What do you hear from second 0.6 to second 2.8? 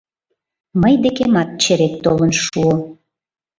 Мый декемат черет толын шуо.